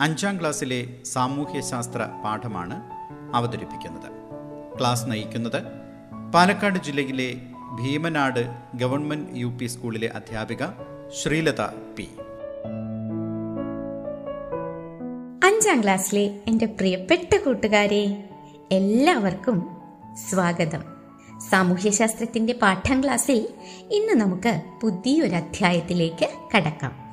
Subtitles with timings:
[0.00, 2.82] അഞ്ചാം ക്ലാസ്സിലെ സാമൂഹ്യശാസ്ത്ര പാഠമാണ്
[3.36, 4.10] അവതരിപ്പിക്കുന്നത്.
[4.78, 5.62] ക്ലാസ് നയിക്കുന്നത്
[6.34, 7.34] പാലക്കാട് ജില്ലയിലെ
[7.74, 10.66] ഭീമനാട് ഗവൺമെന്റ് യു പി സ്കൂളിലെ അധ്യാപിക
[11.22, 11.60] ശ്രീലത
[11.96, 12.08] പി.
[15.44, 18.30] അഞ്ചാം ക്ലാസ്സിലെ എന്റെ പ്രിയപ്പെട്ട കൂട്ടുകാരെ
[18.72, 19.76] എല്ലാവർക്കും
[20.30, 20.84] സ്വാഗതം.
[21.50, 23.48] സാമൂഹ്യശാസ്ത്രത്തിന്റെ പാഠം ക്ലാസ്സിൽ
[23.90, 27.03] ഇന്ന് നമുക്ക് പുതിയൊരു അധ്യായത്തിലേക്ക് കടക്കാം.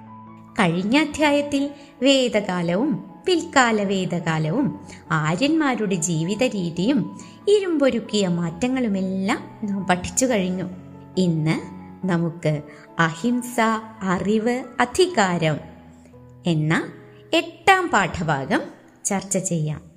[0.52, 1.70] കഴിഞ്ഞ അധ്യായത്തിൽ
[2.02, 4.80] വേദകാലവും പിൽക്കാല വേദകാലവും
[5.12, 10.64] ആര്യന്മാരുടെ ജീവിത രീതിയും ഇരുമ്പൊരുക്കിയ മാറ്റങ്ങളുമെല്ലാം നാം പഠിച്ചു കഴിഞ്ഞു.
[11.18, 12.62] ഇന്ന് നമുക്ക്
[13.00, 13.60] അഹിംസ
[14.02, 15.58] അറിവ് അധികാരം
[16.46, 16.92] എന്ന
[17.34, 18.62] എട്ടാം പാഠഭാഗം
[19.06, 19.92] ചർച്ച ചെയ്യാം.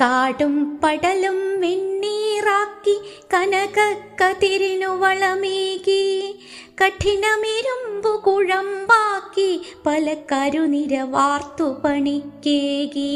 [0.00, 3.00] കാടും പടലും വെണ്ണീറാക്കി
[3.34, 6.38] കനക കതിരിനു വളമേകി
[6.82, 13.10] കഠിനമിരുമ്പു കുഴമ്പാക്കി പല കരുനിര വാർത്തു പണിക്കേകി.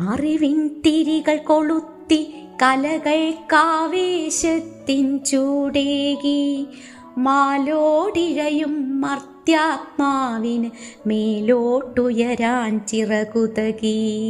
[0.00, 6.66] അറിവിൻ തിരികൾ കൊളുത്തി കലകൾ കാവേശത്തിൻ ചൂടേകി.
[7.18, 10.70] മാലോടിഴയും മർത്യാത്മാവിന്
[11.06, 14.20] മേലോട്ടുയരാൻ ചിറകുതകി.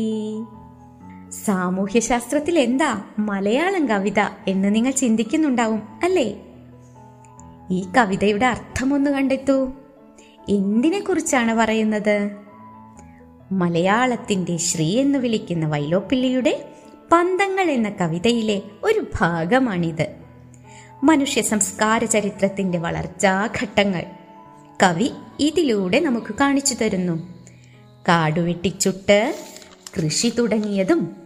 [1.45, 6.54] സാമൂഹ്യശാസ്ത്രത്തിൽ എന്താ മലയാളം കവിത എന്ന് നിങ്ങൾ ചിന്തിക്കുന്നുണ്ടാവും അല്ലേ?
[7.71, 9.73] ഈ കവിതയുടെ അർത്ഥമൊന്ന് കണ്ടെത്തൂ.
[10.49, 12.31] എന്തിനെ കുറിച്ചാണ് പറയുന്നത്?
[13.53, 16.69] മലയാളത്തിന്റെ ശ്രീ എന്ന് വിളിക്കുന്ന വൈലോപ്പിള്ളിയുടെ
[17.13, 20.15] പന്തങ്ങൾ എന്ന കവിതയിലെ ഒരു ഭാഗമാണിത്.
[21.05, 24.03] മനുഷ്യ സംസ്കാര ചരിത്രത്തിന്റെ വളർച്ചാഘട്ടങ്ങൾ
[24.83, 25.11] കവി
[25.41, 27.35] ഇതിലൂടെ നമുക്ക് കാണിച്ചു തരുന്നു.
[28.09, 29.35] കാടുവെട്ടിച്ചുട്ട്
[29.97, 31.17] കൃഷി തുടങ്ങിയതും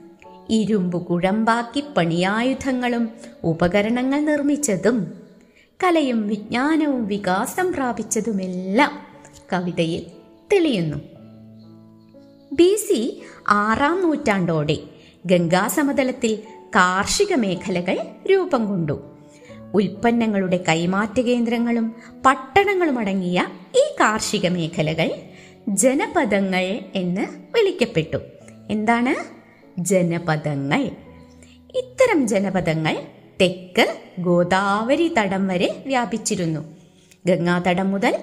[0.50, 3.10] ഇരുമ്പ് കുഴമ്പാക്കി പണിയായുധങ്ങളും
[3.44, 5.17] ഉപകരണങ്ങൾ നിർമ്മിച്ചതും
[5.84, 9.06] കലയും വിജ്ഞാനവും വികാസം പ്രാപിച്ചതുമെല്ലാം
[9.52, 10.06] കവിതയിൽ
[10.52, 10.96] തെളിയുന്നു.
[12.52, 14.76] ബി സി ആറാം നൂറ്റാണ്ടോടെ
[15.26, 16.38] ഗംഗാസമതലത്തിൽ
[16.76, 17.98] കാർഷിക മേഖലകൾ
[18.30, 19.02] രൂപം കൊണ്ടു.
[19.74, 21.94] ഉൽപ്പന്നങ്ങളുടെ കൈമാറ്റ കേന്ദ്രങ്ങളും
[22.26, 23.46] പട്ടണങ്ങളും അടങ്ങിയ
[23.76, 25.10] ഈ കാർഷിക മേഖലകൾ
[25.68, 28.16] ജനപദങ്ങൾ എന്ന് വിളിക്കപ്പെട്ടു.
[28.70, 29.14] എന്താണ്?
[29.80, 30.90] ജനപദങ്ങൾ.
[31.76, 32.96] ഇത്തരം ജനപദങ്ങൾ
[33.40, 36.76] തെക്ക് ഗോദാവരി തടം വരെ വ്യാപിച്ചിരുന്നു.
[37.26, 38.18] ഗംഗാതടം മുതൽ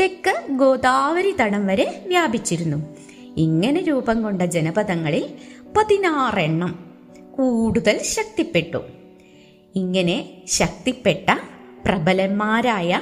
[0.00, 2.96] തെക്ക് ഗോദാവരി തടം വരെ വ്യാപിച്ചിരുന്നു.
[3.36, 5.34] ഇങ്ങനെ രൂപം കൊണ്ട ജനപദങ്ങളിൽ
[5.76, 6.90] പതിനാറെണ്ണം
[7.36, 8.78] കൂടുതൽ ശക്തിപ്പെട്ടു.
[9.74, 11.36] ഇങ്ങനെ ശക്തിപ്പെട്ട
[11.86, 13.00] പ്രബലന്മാരായ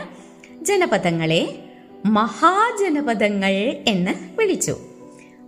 [0.63, 1.65] ജനപദങ്ങളെ
[2.07, 3.53] മഹാജനപദങ്ങൾ
[3.89, 4.77] എന്ന് വിളിച്ചു.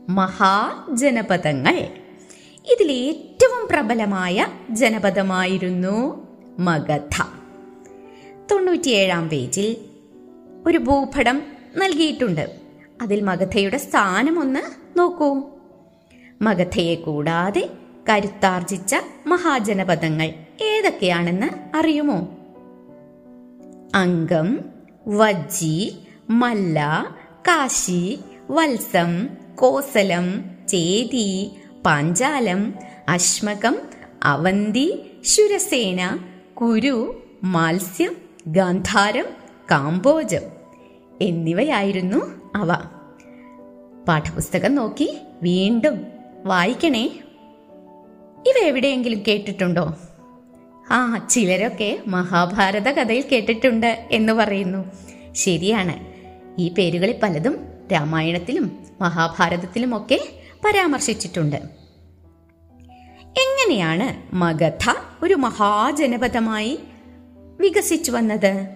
[0.09, 1.89] മഹാജനപദങ്ങൾ
[2.71, 6.27] ഇതിൽ ഏറ്റവും പ്രബലമായ ജനപദമായിരുന്നു
[6.59, 7.23] മഗധ.
[8.51, 9.77] തൊണ്ണൂറ്റിയേഴാം പേജിൽ
[10.67, 11.43] ഒരു ഭൂപടം
[11.77, 12.57] നൽകിയിട്ടുണ്ട്.
[13.03, 14.61] അതിൽ മഗധയുടെ സ്ഥാനം ഒന്ന്
[14.99, 15.43] നോക്കൂ.
[16.43, 17.71] മഗധയെ കൂടാതെ
[18.09, 18.97] കരുത്താർജിച്ച
[19.27, 22.39] മഹാജനപദങ്ങൾ ഏതൊക്കെയാണെന്ന് അറിയുമോ?
[23.95, 24.61] അംഗം
[25.09, 25.97] വജ്ജി
[26.31, 27.07] മല്ല
[27.49, 28.19] കാശി
[28.51, 31.57] വത്സം കോസലം ചേതി
[31.87, 32.75] പാഞ്ചാലം
[33.09, 33.77] അശ്മകം
[34.23, 36.19] അവന്തി ശുരസേന
[36.55, 38.17] കുരു മാത്സ്യം
[38.47, 39.25] ഗാന്ധാരം
[39.71, 40.41] കാംബോജം
[41.21, 42.77] എന്നിവയായിരുന്നു അവ.
[44.09, 46.07] പാഠപുസ്തകം നോക്കി വീണ്ടും
[46.45, 47.07] വായിക്കണേ.
[48.47, 49.95] ഇവ എവിടെയെങ്കിലും കേട്ടിട്ടുണ്ടോ?
[50.91, 54.85] ആ ചിലരൊക്കെ മഹാഭാരത കഥയിൽ കേട്ടിട്ടുണ്ട് എന്ന് പറയുന്നു.
[55.33, 56.13] ശരിയാണ്.
[56.61, 57.59] ഈ പേരുകളിൽ പലതും
[57.93, 61.57] രാമായണത്തിലും മഹാഭാരതത്തിലുമൊക്കെ പരാമർശിച്ചിട്ടുണ്ട്.
[63.27, 66.79] എങ്ങനെയാണ് മഗധ ഒരു മഹാജനപദമായി
[67.61, 68.69] വികസിച്ചു വന്നത്?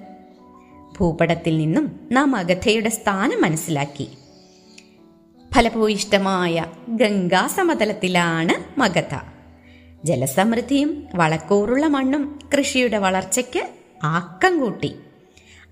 [0.99, 4.09] ഭൂപടത്തിൽ നിന്നും നാം മഗധയുടെ സ്ഥാനം മനസ്സിലാക്കി.
[5.55, 9.21] ഫലഭൂയിഷ്ടമായ ഗംഗാ സമതലത്തിലാണ് മഗധ.
[10.05, 13.69] ജലസമൃദ്ധിയും വളക്കൂറുള്ള മണ്ണും കൃഷിയുടെ വളർച്ചയ്ക്ക്
[14.05, 14.89] ആക്കം കൂട്ടി.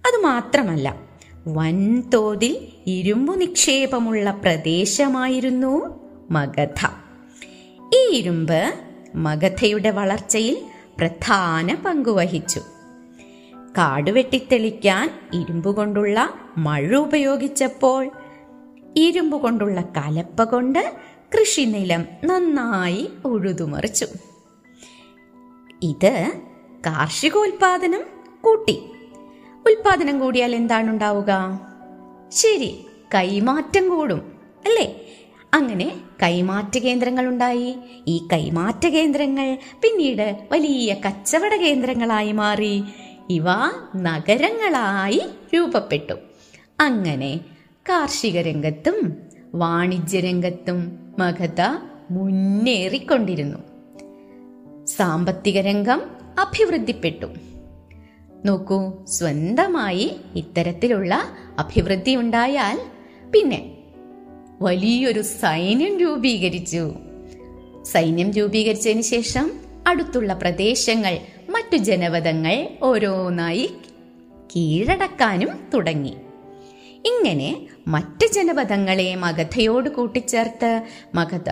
[0.07, 1.01] അതുമാത്രമല്ല
[1.47, 6.87] വൻതോതിൽ ഇരുമ്പു നിക്ഷേപമുള്ള പ്രദേശമായിരുന്നു മഗധ.
[7.95, 8.75] ഈ ഇരുമ്പ്
[9.15, 10.57] മഗധയുടെ വളർച്ചയിൽ
[10.99, 12.61] പ്രധാന പങ്കുവഹിച്ചു
[13.79, 18.11] കാട് വെട്ടിത്തെളിക്കാൻ ഇരുമ്പ് കൊണ്ടുള്ള മഴ ഉപയോഗിച്ചപ്പോൾ
[18.97, 20.93] ഇരുമ്പ് കൊണ്ടുള്ള കലപ്പ കൊണ്ട്
[21.35, 24.07] കൃഷിനിലം നന്നായി ഉഴുതുമറിച്ചു.
[25.83, 26.33] ഇത്
[26.87, 28.01] കാർഷികോൽപാദനം
[28.41, 28.83] കൂട്ടി.
[29.67, 31.61] ഉൽപാദനം കൂടിയാൽ എന്താണ് ഉണ്ടാവുക
[32.29, 34.33] ശരി കൈമാറ്റം കൂടും
[34.65, 35.01] അല്ലേ?
[35.55, 42.83] അങ്ങനെ കൈമാറ്റ കേന്ദ്രങ്ങൾ ഉണ്ടായി ഈ കൈമാറ്റ കേന്ദ്രങ്ങൾ പിന്നീട് വലിയ കച്ചവട കേന്ദ്രങ്ങളായി മാറി.
[43.31, 43.45] ഇവ
[43.97, 45.23] നഗരങ്ങളായി
[45.55, 46.15] രൂപപ്പെട്ടു.
[46.81, 47.41] അങ്ങനെ
[47.89, 49.17] കാർഷിക രംഗത്തും
[49.55, 51.61] വാണിജ്യ രംഗത്തും മഗധ
[52.11, 53.59] മുന്നേറിക്കൊണ്ടിരുന്നു.
[54.87, 56.03] സാമ്പത്തിക രംഗം
[56.39, 57.27] അഭിവൃദ്ധിപ്പെട്ടു.
[58.45, 61.23] നോക്കൂ സ്വന്തമായി ഇത്തരത്തിലുള്ള
[61.59, 62.81] അഭിവൃദ്ധി ഉണ്ടായാൽ
[63.33, 63.74] പിന്നെ
[64.65, 66.95] വലിയൊരു സൈന്യം രൂപീകരിച്ചു.
[67.83, 69.53] സൈന്യം രൂപീകരിച്ചതിന് ശേഷം
[69.87, 71.19] അടുത്തുള്ള പ്രദേശങ്ങൾ
[71.51, 73.71] മറ്റു ജനപദങ്ങൾ ഓരോന്നായി
[74.57, 76.17] കീഴടക്കാനും തുടങ്ങി.
[77.07, 80.83] ഇങ്ങനെ മറ്റ് ജനപദങ്ങളെ മഗധയോട് കൂട്ടിച്ചേർത്ത്
[81.15, 81.51] മഗധ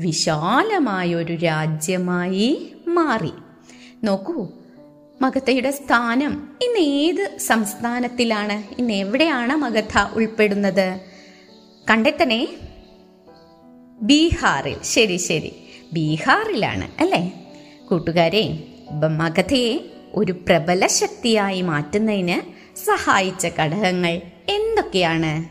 [0.00, 3.32] വിശാലമായൊരു രാജ്യമായി മാറി.
[4.04, 4.48] നോക്കൂ
[5.22, 8.80] മഗധയുടെ സ്ഥാനം ഇന്ന് ഏത് സംസ്ഥാനത്തിലാണ്?
[8.80, 11.00] ഇന്ന് എവിടെയാണ് മഗധ ഉൾപ്പെടുന്നത്?
[11.90, 12.48] കണ്ടെത്തണേ.
[14.00, 14.76] ബീഹാറിൽ.
[14.84, 15.52] ശരി ശരി.
[15.92, 17.32] ബീഹാറിലാണ് അല്ലേ?
[17.90, 18.68] കൂട്ടുകാരെ
[19.08, 19.78] മഗധയെ
[20.14, 22.40] ഒരു പ്രബല ശക്തിയായി മാറ്റുന്നതിന്
[22.76, 25.44] സഹായിച്ച ഘടകങ്ങൾ എന്തൊക്കെയാണ്?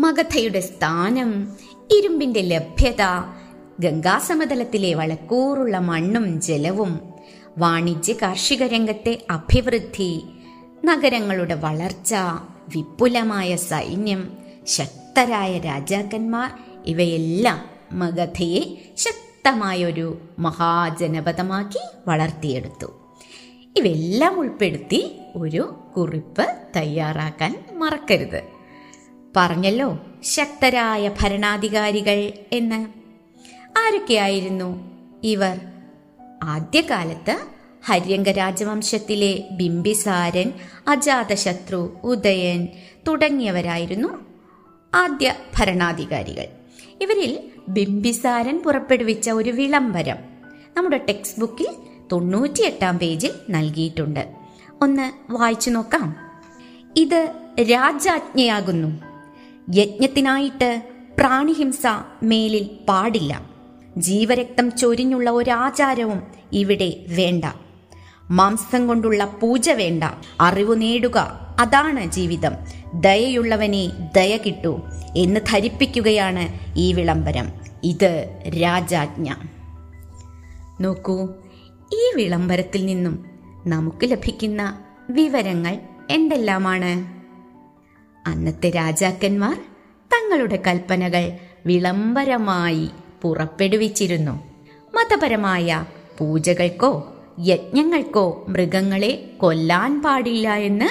[0.00, 1.56] മഗധയുടെ സ്ഥാനം
[1.90, 3.02] ഇരുമ്പിന്റെ ലഭ്യത
[3.80, 7.00] ഗംഗാസമതലത്തിലെ വളക്കൂറുള്ള മണ്ണും ജലവും
[7.58, 10.22] വാണിജ്യ കാർഷിക രംഗത്തെ അഭിവൃദ്ധി
[10.84, 12.14] നഗരങ്ങളുടെ വളർച്ച
[12.76, 16.50] വിപുലമായ സൈന്യം ശക്തരായ രാജാക്കന്മാർ
[16.86, 22.86] ഇവയെല്ലാം മഗധയെ ശക്തമായൊരു മഹാജനപദമാക്കി വളർത്തിയെടുത്തു.
[23.76, 26.46] ഇവയെല്ലാം ഉൾപ്പെടുത്തി ഒരു കുറിപ്പ്
[26.76, 28.42] തയ്യാറാക്കാൻ മറക്കരുത്.
[29.36, 32.86] പറഞ്ഞല്ലോ ശക്തരായ ഭരണാധികാരികൾ എന്ന്.
[33.78, 34.90] ആരൊക്കെയായിരുന്നു
[35.22, 35.60] ഇവർ?
[36.42, 37.38] ആദ്യകാലത്ത്
[37.86, 40.52] ഹര്യങ്ക രാജവംശത്തിലെ ബിംബിസാരൻ
[40.88, 42.68] അജാതശത്രു ഉദയൻ
[43.08, 44.35] തുടങ്ങിയവരായിരുന്നു.
[44.94, 46.46] ആദ്യ ഭരണാധികാരികൾ.
[47.00, 47.38] ഇവരിൽ
[47.68, 50.16] ബിംബിസാരൻ പുറപ്പെടുവിച്ച ഒരു വിളംബരം
[50.76, 51.66] നമ്മുടെ ടെക്സ്റ്റ് ബുക്കിൽ
[52.12, 54.34] തൊണ്ണൂറ്റിയെട്ടാം പേജിൽ നൽകിയിട്ടുണ്ട്.
[54.82, 56.16] ഒന്ന് വായിച്ചു നോക്കാം.
[56.96, 59.00] ഇത് രാജാജ്ഞയാകുന്നു
[59.74, 60.82] യജ്ഞത്തിനായിട്ട്
[61.18, 61.82] പ്രാണിഹിംസ
[62.22, 63.50] മേലിൽ പാടില്ല.
[63.96, 66.22] ജീവരക്തം ചൊരിഞ്ഞുള്ള ഒരാചാരവും
[66.52, 67.44] ഇവിടെ വേണ്ട.
[68.30, 70.04] മാംസം കൊണ്ടുള്ള പൂജ വേണ്ട.
[70.40, 72.52] അറിവ് നേടുക അതാണ് ജീവിതം.
[72.94, 74.80] ദയയുള്ളവനെ ദയ കിട്ടൂ
[75.16, 77.52] എന്ന് ധരിപ്പിക്കുകയാണ് ഈ വിളംബരം.
[77.84, 79.34] ഇത് രാജാജ്ഞ.
[80.80, 81.28] നോക്കൂ
[81.92, 83.26] ഈ വിളംബരത്തിൽ നിന്നും
[83.66, 84.78] നമുക്ക് ലഭിക്കുന്ന
[85.10, 85.78] വിവരങ്ങൾ
[86.10, 87.16] എന്തെല്ലാമാണ്?
[88.28, 89.56] അന്നത്തെ രാജാക്കന്മാർ
[90.12, 91.32] തങ്ങളുടെ കൽപ്പനകൾ
[91.66, 92.88] വിളംബരമായി
[93.22, 94.42] പുറപ്പെടുവിച്ചിരുന്നു.
[94.94, 95.84] മതപരമായ
[96.18, 100.88] പൂജകൾക്കോ യജ്ഞങ്ങൾക്കോ മൃഗങ്ങളെ കൊല്ലാൻ പാടില്ല എന്ന്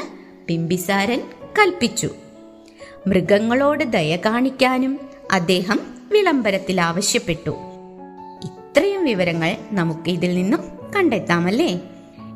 [0.49, 1.21] ബിംബിസാരൻ
[1.59, 2.09] കൽപ്പിച്ചു.
[3.07, 4.99] മൃഗങ്ങളോട് ദയ കാണിക്കാനും
[5.31, 5.79] അദ്ദേഹം
[6.11, 7.49] വിളംബരത്തിൽ ആവശ്യപ്പെട്ടു.
[8.43, 10.59] ഇത്രയും വിവരങ്ങൾ നമുക്ക് ഇതിൽ നിന്നും
[10.95, 11.67] കണ്ടെത്താമല്ലേ?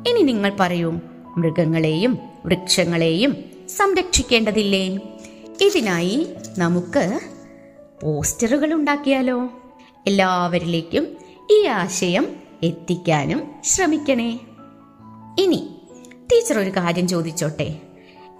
[0.08, 0.90] ഇനി നിങ്ങൾ പറയൂ
[1.36, 3.36] മൃഗങ്ങളെയും വൃക്ഷങ്ങളെയും
[3.68, 4.98] സംരക്ഷിക്കേണ്ടതില്ലേ?
[5.60, 6.28] ഇതിനായി
[6.58, 7.20] നമുക്ക്
[8.02, 9.48] പോസ്റ്ററുകൾ ഉണ്ടാക്കിയാലോ?
[10.06, 11.16] എല്ലാവരിലേക്കും
[11.50, 14.40] ഈ ആശയം എത്തിക്കാനും ശ്രമിക്കണേ.
[15.38, 15.68] ഇനി
[16.32, 17.78] ടീച്ചർ ഒരു കാര്യം ചോദിച്ചോട്ടെ?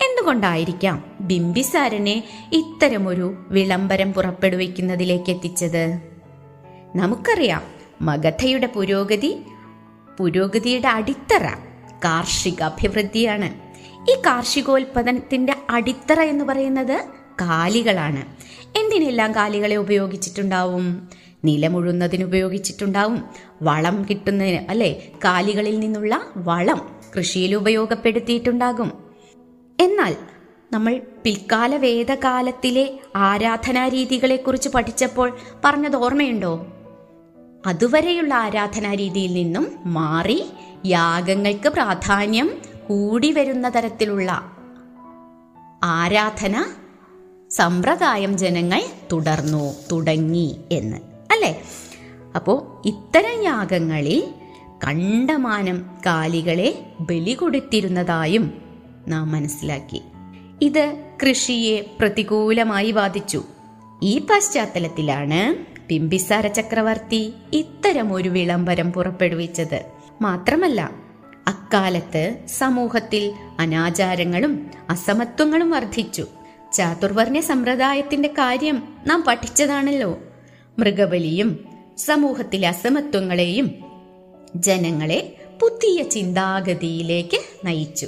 [0.03, 6.01] എന്തുകൊണ്ടായിരിക്കാം ബിംബിസാരനെ ഇത്തരമൊരു വിളംബരം പുറപ്പെടുവിക്കുന്നതിലേക്ക് എത്തിച്ചത്
[6.97, 7.63] നമുക്കറിയാം
[8.03, 9.43] മഗധയുടെ പുരോഗതി
[10.19, 11.47] പുരോഗതിയുടെ അടിത്തറ
[12.05, 13.71] കാർഷിക അഭിവൃദ്ധിയാണ്
[14.11, 17.05] ഈ കാർഷികോൽപാദനത്തിന്റെ അടിത്തറ എന്ന് പറയുന്നത്
[17.41, 18.23] കാലികളാണ്.
[18.79, 21.09] എന്തിനെല്ലാം കാലികളെ ഉപയോഗിച്ചിട്ടുണ്ടാവും?
[21.45, 23.25] നിലമുഴുന്നതിന് ഉപയോഗിച്ചിട്ടുണ്ടാവും
[23.63, 25.03] വളം കിട്ടുന്നതിന് അല്ലെ?
[25.25, 29.10] കാലികളിൽ നിന്നുള്ള വളം കൃഷിയിൽ ഉപയോഗപ്പെടുത്തിയിട്ടുണ്ടാകും.
[29.81, 30.17] എന്നാൽ
[30.73, 36.67] നമ്മൾ പിൽക്കാല വേദകാലത്തിലെ ആരാധനാ രീതികളെക്കുറിച്ച് പഠിച്ചപ്പോൾ പറഞ്ഞത് ഓർമ്മയുണ്ടോ?
[37.67, 40.45] അതുവരെയുള്ള ആരാധനാ രീതിയിൽ നിന്നും മാറി
[40.87, 42.51] യാഗങ്ങൾക്ക് പ്രാധാന്യം
[42.89, 44.53] കൂടി വരുന്ന തരത്തിലുള്ള
[45.83, 46.67] ആരാധന
[47.51, 48.83] സമ്പ്രദായം ജനങ്ങൾ
[49.13, 50.97] തുടർന്നു തുടങ്ങി എന്ന്.
[51.33, 51.63] അല്ലേ?
[52.37, 54.35] അപ്പോൾ ഇത്തരം യാഗങ്ങളിൽ
[54.85, 58.70] കണ്ടമാനം കാലികളെ ബലി കൊടുത്തിരുന്നതായും
[59.09, 60.03] നാം മനസ്സിലാക്കി.
[60.63, 63.45] ഇത് കൃഷിയെ പ്രതികൂലമായി ബാധിച്ചു.
[64.03, 65.57] ഈ പശ്ചാത്തലത്തിലാണ്
[65.89, 69.85] ബിംബിസാര ചക്രവർത്തി ഇത്തരമൊരു വിളംബരം പുറപ്പെടുവിച്ചത്.
[70.21, 70.91] മാത്രമല്ല
[71.47, 76.27] അക്കാലത്ത് സമൂഹത്തിൽ അനാചാരങ്ങളും അസമത്വങ്ങളും വർദ്ധിച്ചു.
[76.73, 80.19] ചാതുർവർണ സമ്പ്രദായത്തിന്റെ കാര്യം നാം പഠിച്ചതാണല്ലോ.
[80.79, 81.65] മൃഗബലിയും
[81.99, 83.71] സമൂഹത്തിലെ അസമത്വങ്ങളെയും
[84.57, 88.07] ജനങ്ങളെ പുതിയ ചിന്താഗതിയിലേക്ക് നയിച്ചു.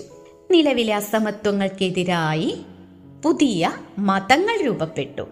[0.52, 2.58] നിലവിലെ അസമത്വങ്ങൾക്കെതിരായി
[3.24, 5.22] പുതിയ മതങ്ങൾ രൂപപ്പെട്ടു.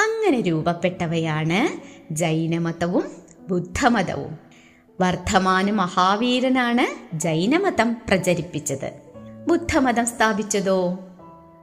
[0.00, 1.80] അങ്ങനെ രൂപപ്പെട്ടവയാണ്
[2.14, 3.10] ജൈനമതവും
[3.48, 4.38] ബുദ്ധമതവും.
[5.00, 8.92] വർദ്ധമാന മഹാവീരനാണ് ജൈനമതം പ്രചരിപ്പിച്ചത്.
[9.48, 10.98] ബുദ്ധമതം സ്ഥാപിച്ചതോ?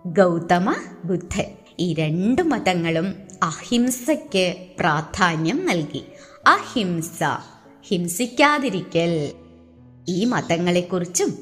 [0.08, 1.46] ഗൗതമ ബുദ്ധൻ.
[1.80, 6.04] ഈ രണ്ട് മതങ്ങളും അഹിംസയ്ക്ക് പ്രാധാന്യം നൽകി.
[6.48, 7.20] അഹിംസ
[7.88, 9.32] ഹിംസിക്കാതിരിക്കൽ.
[10.08, 11.38] ഈ മതങ്ങളെക്കുറിച്ചും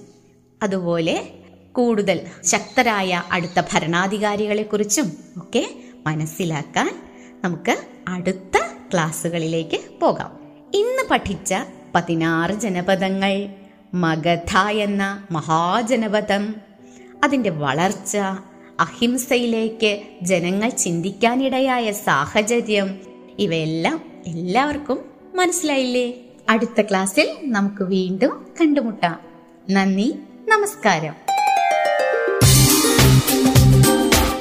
[0.63, 1.29] അതുപോലെ
[1.73, 5.69] കൂടുതൽ ശക്തരായ അടുത്ത ഭരണാധികാരികളെക്കുറിച്ചും ഒക്കെ
[6.07, 7.03] മനസ്സിലാക്കാൻ
[7.43, 7.77] നമുക്ക്
[8.07, 8.57] അടുത്ത
[8.93, 10.39] ക്ലാസ്സുകളിലേക്ക് പോകാം.
[10.73, 11.53] ഇന്ന് പഠിച്ച
[11.95, 13.49] പതിനാറ് ജനപദങ്ങൾ
[13.93, 16.55] മഗധ എന്ന മഹാജനപദം
[17.23, 18.17] അതിന്റെ വളർച്ച
[18.79, 22.99] അഹിംസയിലേക്ക് ജനങ്ങൾ ചിന്തിക്കാനിടയായ സാഹചര്യം
[23.39, 26.13] ഇവയെല്ലാം എല്ലാവർക്കും മനസ്സിലായില്ലേ?
[26.49, 29.19] അടുത്ത ക്ലാസ്സിൽ നമുക്ക് വീണ്ടും കണ്ടുമുട്ടാം.
[29.69, 30.15] നന്ദി
[30.47, 31.22] നമസ്കാരം.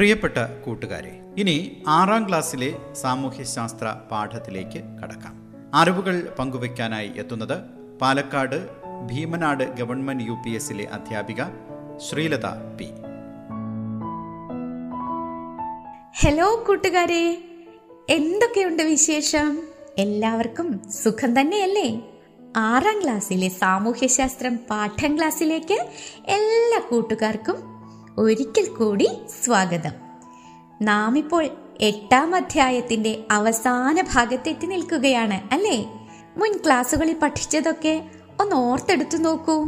[0.00, 5.34] പ്രിയപ്പെട്ട കൂട്ടുകാരെ ഇനി ആറാം ക്ലാസ്സിലെ സാമൂഹ്യശാസ്ത്ര പാഠത്തിലേക്ക് കടക്കാം.
[5.74, 7.56] അറിവുകൾ പങ്കുവയ്ക്കാനായി എത്തുന്നത്
[7.98, 8.68] Palakkad
[9.06, 11.42] Bheemanad government U P എസിലെ അധ്യാപിക
[11.98, 12.84] ശ്രീലത പി.
[16.22, 17.38] ഹലോ കൂട്ടുകാരെ
[18.10, 19.62] എന്തൊക്കെയുണ്ട് വിശേഷം?
[19.98, 22.02] എല്ലാവർക്കും സുഖം തന്നെയല്ലേ?
[22.56, 25.78] ആറാം ക്ലാസ്സിലെ സാമൂഹ്യശാസ്ത്രം പാഠം ക്ലാസ്സിലേക്ക്
[26.28, 27.79] എല്ലാ കൂട്ടുകാർക്കും
[28.20, 29.08] ഒരിക്കൽ കൂടി
[29.44, 29.90] സ്വാഗതം.
[30.82, 31.48] നാം ഇപ്പോൾ
[31.80, 36.08] എട്ടാം അധ്യായത്തിന്റെ അവസാന ഭാഗത്തെത്തി നിൽക്കുകയാണ് അല്ലേ?
[36.36, 38.02] മുൻ ക്ലാസ്സുകളിൽ പഠിച്ചതൊക്കെ
[38.40, 39.64] ഒന്ന് ഓർത്തെടുത്തു നോക്കൂ.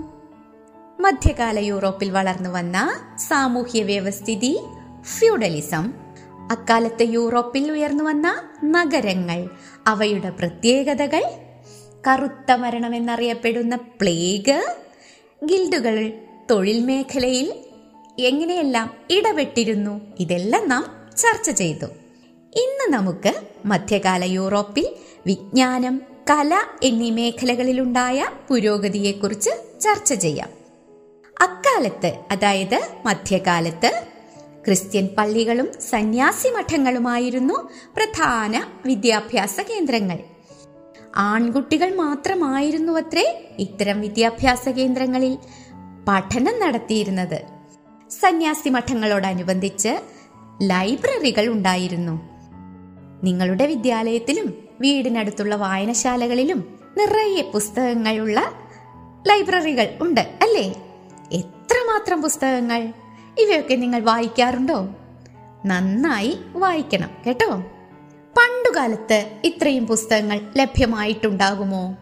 [1.01, 2.91] മധ്യകാല യൂറോപ്പിൽ വളർന്നു വന്ന
[3.29, 4.61] സാമൂഹ്യ വ്യവസ്ഥിതി
[5.03, 5.93] ഫ്യൂഡലിസം.
[6.51, 9.51] അക്കാലത്തെ യൂറോപ്പിൽ ഉയർന്നു വന്ന നഗരങ്ങൾ
[9.87, 11.23] അവയുടെ പ്രത്യേകതകൾ
[12.09, 14.77] കറുത്ത മരണം എന്നറിയപ്പെടുന്ന പ്ലേഗ്
[15.45, 16.13] ഗിൽഡുകൾ
[16.51, 17.72] തൊഴിൽ മേഖലയിൽ
[18.19, 20.01] എങ്ങനെയെല്ലാം ഇടപെട്ടിരുന്നു?
[20.21, 21.87] ഇതെല്ലാം നാം ചർച്ച ചെയ്തു.
[22.55, 23.33] ഇന്ന് നമുക്ക്
[23.65, 24.89] മധ്യകാല യൂറോപ്പിൽ
[25.27, 26.01] വിജ്ഞാനം
[26.31, 29.51] കല എന്നീ മേഖലകളിലുണ്ടായ പുരോഗതിയെക്കുറിച്ച്
[29.81, 30.49] ചർച്ച ചെയ്യാം.
[31.41, 34.03] അക്കാലത്ത് അതായത് മധ്യകാലത്ത്
[34.67, 37.55] ക്രിസ്ത്യൻ പള്ളികളും സന്യാസി മഠങ്ങളുമായിരുന്നു
[37.97, 40.19] പ്രധാന വിദ്യാഭ്യാസ കേന്ദ്രങ്ങൾ.
[41.17, 45.39] ആൺകുട്ടികൾ മാത്രമായിരുന്നു അത്രേ ഇത്തരം വിദ്യാഭ്യാസ കേന്ദ്രങ്ങളിൽ
[46.09, 47.62] പഠനം നടത്തിയിരുന്നത്.
[48.21, 50.01] സന്യാസി മഠങ്ങളോടനുബന്ധിച്ച്
[50.63, 52.21] ലൈബ്രറികൾ ഉണ്ടായിരുന്നു.
[53.25, 58.53] നിങ്ങളുടെ വിദ്യാലയത്തിലും വീടിനടുത്തുള്ള വായനശാലകളിലും നിറയെ പുസ്തകങ്ങളുള്ള
[59.27, 60.69] ലൈബ്രറികൾ ഉണ്ട് അല്ലേ?
[61.33, 62.93] എത്രമാത്രം പുസ്തകങ്ങൾ?
[63.39, 64.89] ഇവയൊക്കെ നിങ്ങൾ വായിക്കാറുണ്ടോ?
[65.67, 67.57] നന്നായി വായിക്കണം കേട്ടോ?
[68.37, 71.97] പണ്ടുകാലത്ത് ഇത്രയും പുസ്തകങ്ങൾ ലഭ്യമായിട്ടുണ്ടാകുമോ?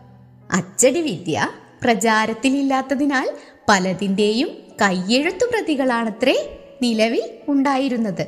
[0.50, 1.48] അച്ചടി വിദ്യ
[1.82, 3.30] പ്രചാരത്തിലില്ലാത്തതിനാൽ
[3.68, 4.48] പലതിന്റെയും
[4.80, 8.22] കയ്യെഴുത്തു പ്രതികളാണത്രേ നിലവിൽ ഉണ്ടായിരുന്നത്.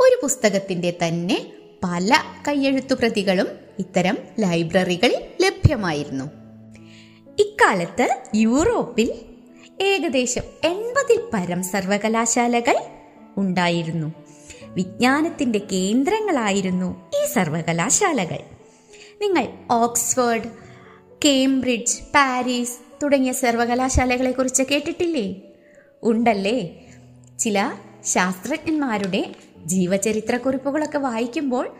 [0.00, 1.52] ഒരു പുസ്തകത്തിന്റെ തന്നെ
[1.84, 2.14] പല
[2.48, 3.46] കയ്യെഴുത്തു പ്രതികളും
[3.78, 6.24] ഇത്തരം ലൈബ്രറികളിൽ ലഭ്യമായിരുന്നു.
[7.38, 9.14] ഇക്കാലത്ത് യൂറോപ്പിൽ
[9.80, 12.76] ഏകദേശം എൺപതിൽ പരം സർവകലാശാലകൾ
[13.36, 14.14] ഉണ്ടായിരുന്നു.
[14.62, 18.38] വിജ്ഞാനത്തിന്റെ കേന്ദ്രങ്ങളായിരുന്നു ഈ സർവകലാശാലകൾ.
[19.22, 20.50] നിങ്ങൾ ഓക്സ്ഫോർഡ്
[21.24, 25.40] കേംബ്രിഡ്ജ് പാരീസ് തുടങ്ങിയ സർവകലാശാലകളെ കുറിച്ച് കേട്ടിട്ടില്ലേ?
[26.02, 26.86] ഉണ്ടല്ലേ?
[27.38, 27.72] ചില
[28.04, 31.70] ശാസ്ത്രജ്ഞന്മാരുടെ ജീവചരിത്ര കുറിപ്പുകളൊക്കെ വായിക്കുമ്പോൾ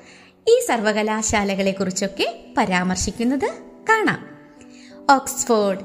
[0.48, 3.54] ഈ സർവകലാശാലകളെ കുറിച്ചൊക്കെ പരാമർശിക്കുന്നത്
[3.88, 4.28] കാണാം.
[5.10, 5.80] Oxford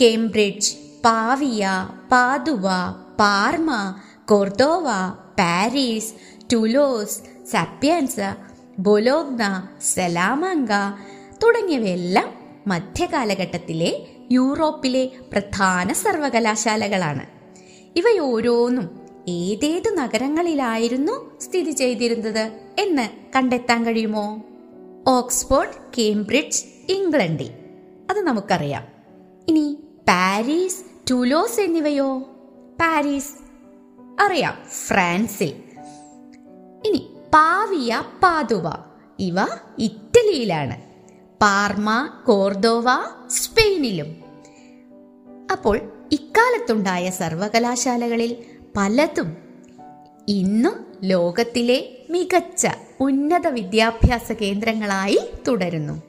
[0.00, 0.74] Cambridge
[1.04, 2.64] Pavia Padua
[3.18, 4.86] Parma Cordova
[5.38, 6.14] Paris
[6.52, 8.16] Toulouse Sapienza
[8.78, 10.70] Bologna Salamanca
[11.42, 12.34] തുടങ്ങിയവയെല്ലാം
[12.66, 17.35] മധ്യകാലഘട്ടത്തിലെ യൂറോപ്പിലെ പ്രധാന സർവകലാശാലകളാണ്.
[17.96, 24.42] ഇവയോരോന്നും ഏതേത് നഗരങ്ങളിലായിരുന്നു സ്ഥിതി ചെയ്തിരുന്നത് എന്ന് കണ്ടെത്താൻ കഴിയുമോ?
[25.08, 27.50] ഓക്സ്ഫോർഡ് കേംബ്രിഡ്ജ് ഇംഗ്ലണ്ടിൽ.
[28.10, 28.86] അത് നമുക്കറിയാം.
[29.48, 32.18] ഇനി പാരീസ് ടൂലോസ് എന്നിവയോ?
[32.80, 33.34] പാരീസ്.
[34.20, 35.62] അറിയാം ഫ്രാൻസിൽ.
[36.86, 38.72] ഇനി പാവിയ പാതുവ
[39.18, 39.36] ഇവ
[39.78, 40.82] ഇറ്റലിയിലാണ്.
[41.40, 42.86] Pharma Cordova
[43.28, 44.16] സ്പെയിനിലും.
[45.52, 48.36] അപ്പോൾ ഇക്കാലത്തുണ്ടായ സർവകലാശാലകളിൽ
[48.76, 49.36] പലതും
[50.28, 52.66] ഇന്നും ലോകത്തിലെ മികച്ച
[53.00, 56.02] ഉന്നത വിദ്യാഭ്യാസ കേന്ദ്രങ്ങളായി തുടരുന്നു.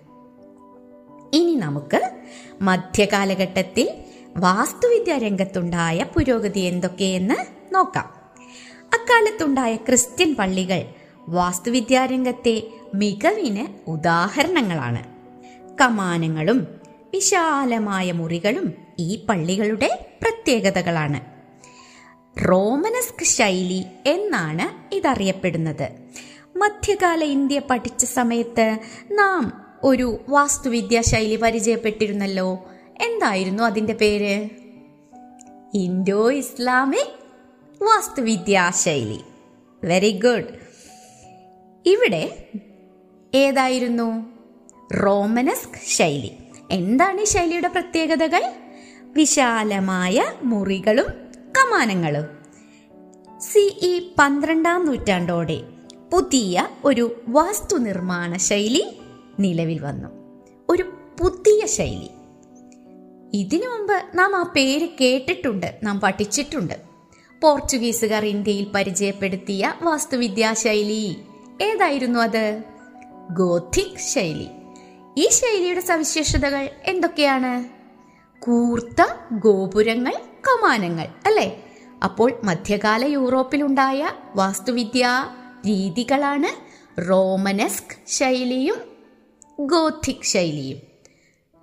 [1.33, 2.11] ഇനി നമുക്ക്
[2.61, 3.89] മധ്യകാലഘട്ടത്തിൽ
[4.37, 7.35] വാസ്തുവിദ്യാ രംഗത്തുണ്ടായ പുരോഗതി എന്തൊക്കെയെന്ന്
[7.75, 8.05] നോക്കാം.
[8.83, 10.83] അക്കാലത്തുണ്ടായ ക്രിസ്ത്യൻ പള്ളികൾ
[11.27, 12.63] വാസ്തുവിദ്യാരംഗത്തെ
[12.95, 15.03] മികവിന് ഉദാഹരണങ്ങളാണ്.
[15.81, 16.67] കമാനങ്ങളും
[17.13, 21.37] വിശാലമായ മുറികളും ഈ പള്ളികളുടെ പ്രത്യേകതകളാണ്.
[22.49, 25.89] റോമനസ്ക് ശൈലി എന്നാണ് ഇതറിയപ്പെടുന്നത്.
[26.55, 28.77] മധ്യകാല ഇന്ത്യ പഠിച്ച സമയത്ത്
[29.11, 32.65] നാം ഒരു വാസ്തുവിദ്യാ ശൈലി പരിചയപ്പെട്ടിരുന്നല്ലോ.
[33.01, 34.49] എന്തായിരുന്നു അതിന്റെ പേര്?
[35.73, 37.27] ഇൻഡോ ഇസ്ലാമിക്
[37.83, 39.19] വാസ്തുവിദ്യാ ശൈലി
[39.83, 40.59] വെരി ഗുഡ്.
[41.85, 42.45] ഇവിടെ
[43.35, 44.25] ഏതായിരുന്നു?
[44.93, 46.31] റോമനസ്ക് ശൈലി.
[46.71, 48.53] എന്താണ് ഈ ശൈലിയുടെ പ്രത്യേകതകൾ?
[49.17, 51.05] വിശാലമായ മുറികളും
[51.57, 52.25] കമാനങ്ങളും.
[53.39, 55.61] സി ഇ പന്ത്രണ്ടാം നൂറ്റാണ്ടോടെ
[56.13, 58.99] പുതിയ ഒരു വാസ്തു നിർമ്മാണ ശൈലി
[59.39, 60.09] നിലവിൽ വന്നു.
[60.69, 60.83] ഒരു
[61.19, 62.09] പുതിയ ശൈലി.
[63.33, 66.73] ഇതിനു മുമ്പ് നാം ആ പേര് കേട്ടിട്ടുണ്ട് നാം പഠിച്ചിട്ടുണ്ട്.
[67.41, 71.17] പോർച്ചുഗീസുകാർ ഇന്ത്യയിൽ പരിചയപ്പെടുത്തിയ വാസ്തുവിദ്യാ ശൈലി.
[71.61, 72.63] ഏതായിരുന്നു അത്?
[73.31, 74.47] ഗോഥിക് ശൈലി.
[75.17, 77.76] ഈ ശൈലിയുടെ സവിശേഷതകൾ എന്തൊക്കെയാണ്?
[78.39, 80.13] കൂർത്ത ഗോപുരങ്ങൾ
[80.47, 81.63] കമാനങ്ങൾ അല്ലേ?
[82.03, 86.67] അപ്പോൾ മധ്യകാല യൂറോപ്പിലുണ്ടായ വാസ്തുവിദ്യാ രീതികളാണ്
[87.09, 88.75] റോമനസ്ക് ശൈലിയും
[89.59, 90.79] ഗോഥിക് ശൈലിയും.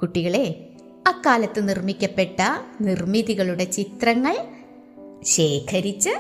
[0.01, 0.71] കുട്ടികളെ
[1.07, 2.41] അക്കാലത്ത് നിർമ്മിക്കപ്പെട്ട
[2.81, 4.37] നിർമ്മിതികളുടെ ചിത്രങ്ങൾ
[5.23, 6.11] ശേഖരിച്ച്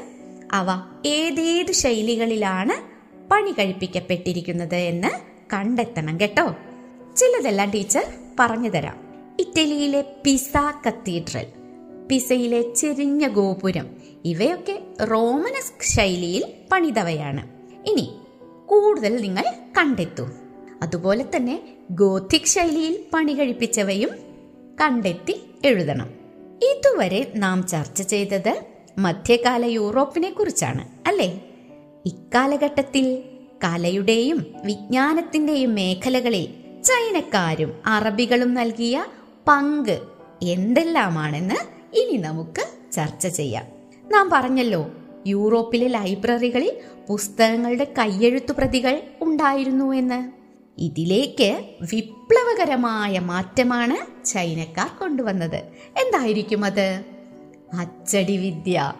[0.52, 0.66] അവ
[1.06, 2.94] ഏതേത് ശൈലികളിലാണ്
[3.30, 5.08] പണി കഴിപ്പിക്കപ്പെട്ടിരിക്കുന്നത് എന്ന്
[5.54, 6.56] കണ്ടെത്തണം കേട്ടോ.
[7.16, 8.04] ചിലതെല്ലാം ടീച്ചർ
[8.40, 9.03] പറഞ്ഞു തരാം.
[9.40, 10.52] ഇറ്റലിയിലെ പിസ
[10.86, 11.46] കത്തീഡ്രൽ
[12.08, 17.48] പിസയിലെ ചെരിഞ്ഞ ഗോപുരം ഇവയൊക്കെ റോമനസ്ക് ശൈലിയിൽ പണിതവയാണ്.
[17.88, 18.16] ഇനി
[18.66, 19.44] കൂടുതൽ നിങ്ങൾ
[19.78, 20.32] കണ്ടെത്തും.
[20.82, 24.10] അതുപോലെ തന്നെ ഗോഥിക് ശൈലിയിൽ പണി കഴിപ്പിച്ചവയും
[24.80, 26.10] കണ്ടെത്തി എഴുതണം.
[26.62, 28.64] ഇതുവരെ നാം ചർച്ച ചെയ്തത്
[28.98, 31.44] മധ്യകാല യൂറോപ്പിനെ കുറിച്ചാണ് അല്ലേ?
[32.06, 33.22] ഇക്കാലഘട്ടത്തിൽ
[33.64, 36.48] കലയുടെയും വിജ്ഞാനത്തിന്റെയും മേഖലകളിൽ
[36.82, 39.04] ചൈനക്കാരും അറബികളും നൽകിയ
[39.48, 40.00] പങ്ക്
[40.42, 41.54] എന്തെല്ലാമാണെന്ന്
[41.96, 43.64] ഇനി നമുക്ക് ചർച്ച ചെയ്യാം.
[44.10, 44.90] നാം പറഞ്ഞല്ലോ
[45.26, 50.32] യൂറോപ്പിലെ ലൈബ്രറികളിൽ പുസ്തകങ്ങളുടെ കയ്യെഴുത്തു പ്രതികൾ ഉണ്ടായിരുന്നു എന്ന്.
[50.78, 55.56] ഇതിലേക്ക് വിപ്ലവകരമായ മാറ്റമാണ് ചൈനക്കാർ കൊണ്ടുവന്നത്.
[55.96, 57.02] എന്തായിരിക്കും അത്?
[57.78, 58.92] അച്ചടി വിദ്യ.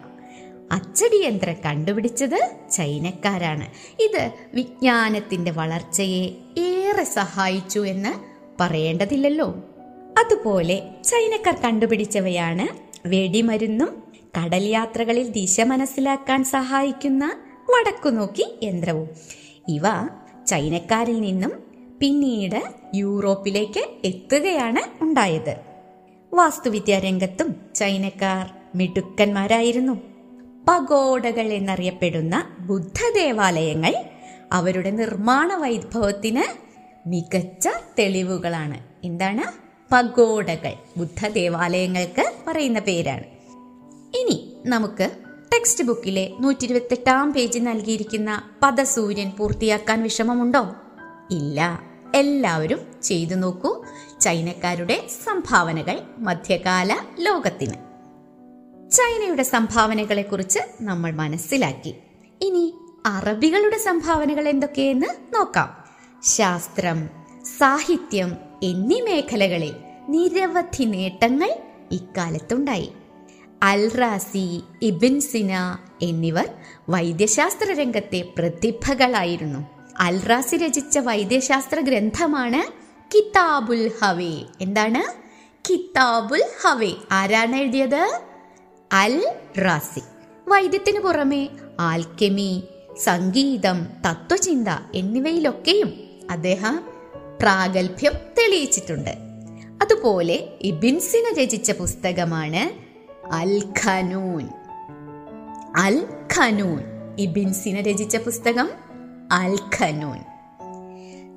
[0.71, 3.67] അച്ചടി യന്ത്രം കണ്ടുപിടിച്ചത് ചൈനക്കാരാണ്.
[4.01, 8.13] ഇത് വിജ്ഞാനത്തിന്റെ വളർച്ചയെ ഏറെ സഹായിച്ചു എന്ന്
[8.59, 9.55] പറയേണ്ടതില്ലല്ലോ.
[10.17, 12.65] അതുപോലെ ചൈനക്കാർ കണ്ടുപിടിച്ചവയാണ്
[13.07, 14.03] വെടിമരുന്നും
[14.37, 17.25] കടൽ യാത്രകളിൽ ദിശ മനസ്സിലാക്കാൻ സഹായിക്കുന്ന
[17.69, 19.09] വടക്കുനോക്കി യന്ത്രവും.
[19.69, 19.83] ഇവ
[20.47, 21.51] ചൈനക്കാരിൽ നിന്നും
[21.99, 22.61] പിന്നീട്
[22.95, 25.53] യൂറോപ്പിലേക്ക് എത്തുകയാണ് ഉണ്ടായത്.
[26.33, 29.95] വാസ്തുവിദ്യാ രംഗത്തും ചൈനക്കാർ മിടുക്കന്മാരായിരുന്നു.
[30.69, 33.93] പഗോഡകൾ എന്നറിയപ്പെടുന്ന ബുദ്ധ ദേവാലയങ്ങൾ
[34.51, 36.43] അവരുടെ നിർമ്മാണ വൈഭവത്തിന്
[37.09, 37.67] മികച്ച
[37.99, 38.77] തെളിവുകളാണ്.
[39.03, 39.64] എന്താണ്?
[39.91, 43.23] പഗോഡകൾ ബുദ്ധ ദേവാലയങ്ങൾക്ക് പറയുന്ന പേരാണ്.
[44.17, 45.11] ഇനി നമുക്ക്
[45.53, 50.75] ടെക്സ്റ്റ് ബുക്കിലെ നൂറ്റി ഇരുപത്തെട്ടാം പേജിൽ നൽകിയിരിക്കുന്ന പദസൂര്യൻ പൂർത്തിയാക്കാൻ വിഷമമുണ്ടോ?
[51.31, 51.81] ഇല്ല.
[52.15, 53.85] എല്ലാവരും ചെയ്തു നോക്കൂ
[54.21, 57.73] ചൈനക്കാരുടെ സംഭാവനകൾ മധ്യകാല ലോകത്തിന്.
[58.91, 61.95] ചൈനയുടെ സംഭാവനകളെക്കുറിച്ച് നമ്മൾ മനസ്സിലാക്കി.
[62.41, 62.73] ഇനി
[63.05, 65.85] അറബികളുടെ സംഭാവനകൾ എന്തൊക്കെയെന്ന് നോക്കാം.
[66.23, 67.09] ശാസ്ത്രം
[67.57, 69.73] സാഹിത്യം എന്നീ മേഖലകളിൽ
[70.09, 71.53] നിരവധി നേട്ടങ്ങൾ
[71.91, 72.91] ഇക്കാലത്തുണ്ടായി.
[73.63, 76.49] അൽറാസി ഇബിൻ സിന എന്നിവർ
[76.89, 79.67] വൈദ്യശാസ്ത്ര രംഗത്തെ പ്രതിഭകളായിരുന്നു.
[79.99, 82.71] അൽറാസി രചിച്ച വൈദ്യശാസ്ത്ര ഗ്രന്ഥമാണ്
[83.15, 84.33] കിതാബുൽ ഹവേ.
[84.61, 85.03] എന്താണ്?
[85.69, 86.91] കിതാബുൽ ഹവേ.
[87.11, 88.19] ആരാണ് എഴുതിയത്?
[88.91, 90.01] അൽ റാസി
[90.47, 91.49] വൈദ്യത്തിനു പുറമെ
[91.79, 92.63] ആൽക്കെമി
[93.03, 95.93] സംഗീതം തത്വചിന്ത എന്നിവയിലൊക്കെയും
[96.31, 96.94] അദ്ദേഹം
[97.41, 99.09] പ്രാഗൽഭ്യം തെളിയിച്ചിട്ടുണ്ട്.
[99.81, 102.71] അതുപോലെ ഇബിൻസിന് രചിച്ച പുസ്തകമാണ്
[103.33, 104.47] അൽ ഖനൂൻ.
[105.77, 106.83] അൽ ഖനൂൻ.
[107.19, 108.69] ഇബിൻസിന് രചിച്ച പുസ്തകം
[109.31, 110.19] അൽ ഖനൂൻ.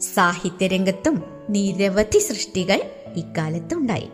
[0.00, 4.08] സാഹിത്യരംഗത്തും നിരവധി സൃഷ്ടികൾ ഇക്കാലത്തുണ്ടായി.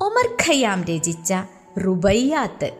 [0.00, 1.34] ഒമർ ഖയാം രചിച്ച
[1.84, 2.72] റുബയ്യാത്ത്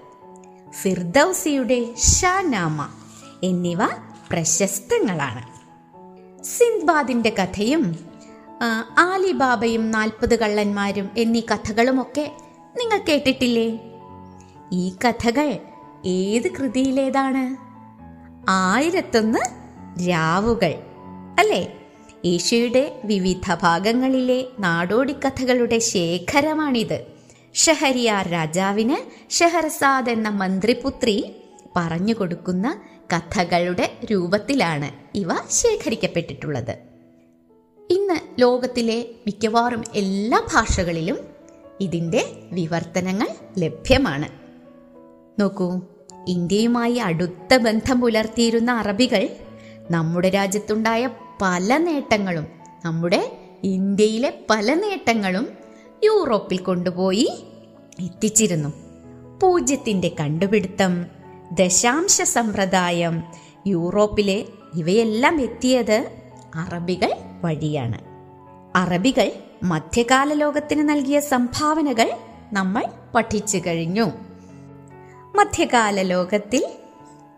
[0.71, 2.89] ഫിർദൌസിയുടെ ഷാനാമ
[3.43, 3.79] എന്നിവ
[4.31, 5.52] പ്രശസ്തങ്ങളാണ്.
[6.43, 7.99] സിന്ദ്ബാദിന്റെ കഥയും
[8.99, 12.33] ആലിബാബയും നാൽപ്പത് കള്ളന്മാരും എന്നീ കഥകളുമൊക്കെ
[12.79, 13.69] നിങ്ങൾ കേട്ടിട്ടില്ലേ?
[14.73, 15.59] ഈ കഥകൾ
[16.07, 17.57] ഏത് കൃതിയിലേതാണ്?
[18.49, 19.39] ആയിരത്തൊന്ന്
[20.11, 20.75] രാവുകൾ
[21.39, 21.63] അല്ലേ?
[22.25, 27.07] ഏഷ്യയുടെ വിവിധ ഭാഗങ്ങളിലെ നാടോടി കഥകളുടെ ശേഖരമാണിത്.
[27.55, 31.37] ഷഹരിയാർ രാജാവിന് ഷെഹർസാദ് എന്ന മന്ത്രിപുത്രി
[31.77, 32.81] പറഞ്ഞു കൊടുക്കുന്ന
[33.13, 36.77] കഥകളുടെ രൂപത്തിലാണ് ഇവ ശേഖരിക്കപ്പെട്ടിട്ടുള്ളത്.
[37.91, 41.19] ഇന്ന് ലോകത്തിലെ മിക്കവാറും എല്ലാ ഭാഷകളിലും
[41.81, 43.27] ഇതിന്റെ വിവർത്തനങ്ങൾ
[43.59, 44.43] ലഭ്യമാണ്.
[45.41, 45.81] നോക്കൂ
[46.29, 49.29] ഇന്ത്യയുമായി അടുത്ത ബന്ധം പുലർത്തിയിരുന്ന അറബികൾ
[49.91, 51.09] നമ്മുടെ രാജ്യത്തുണ്ടായ
[51.43, 52.47] പല നേട്ടങ്ങളും
[52.85, 55.49] നമ്മുടെ ഇന്ത്യയിലെ പല നേട്ടങ്ങളും
[56.05, 57.43] യൂറോപ്പിൽ കൊണ്ടുപോയി
[58.01, 58.69] എത്തിച്ചിരുന്നു.
[59.43, 61.22] പൂജ്യത്തിന്റെ കണ്ടുപിടുത്തം
[61.53, 63.23] ദശാംശ സമ്പ്രദായം.
[63.67, 66.09] യൂറോപ്പിലെ ഇവയെല്ലാം എത്തിയത്
[66.55, 67.99] അറബികൾ വഴിയാണ്.
[68.77, 72.13] അറബികൾ മധ്യകാല ലോകത്തിന് നൽകിയ സംഭാവനകൾ
[72.53, 72.85] നമ്മൾ
[73.15, 74.05] പഠിച്ചു കഴിഞ്ഞു.
[75.37, 76.67] മധ്യകാല ലോകത്തിൽ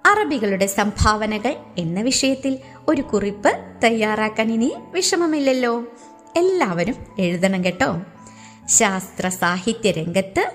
[0.06, 3.52] അറബികളുടെ സംഭാവനകൾ എന്ന വിഷയത്തിൽ ഒരു കുറിപ്പ്
[3.84, 5.84] തയ്യാറാക്കാൻ ഇനി വിഷമമില്ലല്ലോ.
[6.36, 8.00] എല്ലാവരും എഴുതണം കേട്ടോ.
[8.66, 10.50] ശാസ്ത്ര സാഹിത്യ രംഗത്ത്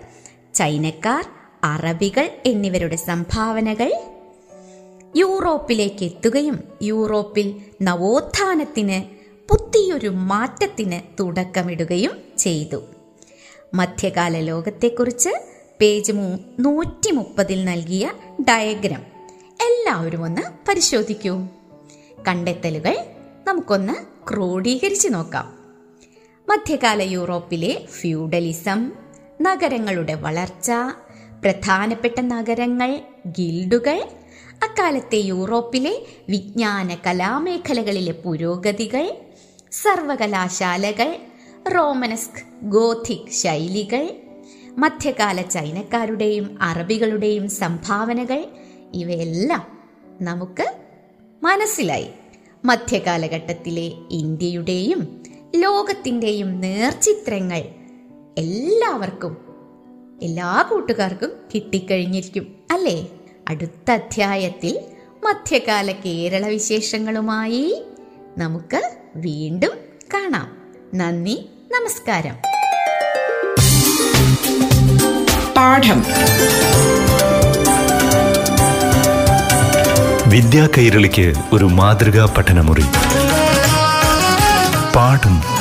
[0.54, 3.94] ചൈനക്കാർ അറബികൾ എന്നിവരുടെ സംഭാവനകൾ
[5.16, 9.20] യൂറോപ്പിലേക്ക് എത്തുകയും യൂറോപ്പിൽ നവോത്ഥാനത്തിന്
[9.50, 12.84] പുതിയൊരു മാറ്റത്തിന് തുടക്കമിടുകയും ചെയ്തു.
[13.74, 15.30] മധ്യകാല ലോകത്തെക്കുറിച്ച്
[15.82, 18.12] പേജ് മൂ നൂറ്റി മുപ്പതിൽ നൽകിയ
[18.50, 19.02] ഡയഗ്രം
[19.62, 21.40] എല്ലാവരും ഒന്ന് പരിശോധിക്കൂ.
[22.28, 23.06] കണ്ടെത്തലുകൾ
[23.48, 23.94] നമുക്കൊന്ന്
[24.34, 25.60] ക്രോഡീകരിച്ച് നോക്കാം.
[26.50, 28.92] മധ്യകാല യൂറോപ്പിലെ ഫ്യൂഡലിസം
[29.42, 30.72] നഗരങ്ങളുടെ വളർച്ച
[31.42, 34.02] പ്രധാനപ്പെട്ട നഗരങ്ങൾ ഗിൽഡുകൾ
[34.64, 36.00] അക്കാലത്തെ യൂറോപ്പിലെ
[36.30, 39.18] വിജ്ഞാന കലാമേഖലകളിലെ പുരോഗതികൾ
[39.72, 41.16] സർവകലാശാലകൾ
[41.76, 44.10] റോമനസ്ക് ഗോഥിക് ശൈലികൾ
[44.78, 48.46] മധ്യകാല ചൈനക്കാരുടെയും അറബികളുടെയും സംഭാവനകൾ
[48.94, 49.64] ഇവയെല്ലാം
[50.22, 50.74] നമുക്ക്
[51.44, 52.10] മനസ്സിലായി.
[52.66, 55.24] മധ്യകാലഘട്ടത്തിലെ ഇന്ത്യയുടെയും
[55.56, 57.62] ലോകത്തിന്റെയും നേർചിത്രങ്ങൾ
[58.38, 59.49] എല്ലാവർക്കും
[60.22, 63.08] എല്ലാ കൂട്ടുകാർക്കും കിട്ടിക്കഴിഞ്ഞിരിക്കും അല്ലേ?
[63.50, 64.82] അടുത്ത അധ്യായത്തിൽ
[65.24, 67.84] മധ്യകാല കേരള വിശേഷങ്ങളുമായി
[68.38, 69.72] നമുക്ക് വീണ്ടും
[70.14, 70.58] കാണാം.
[70.96, 72.36] നന്ദി നമസ്കാരം.
[75.58, 76.04] പാഠം.
[80.30, 82.84] വിദ്യാ കൈരളിക്ക് ഒരു മാതൃകാ പഠനമുറി.
[84.96, 85.59] പാഠം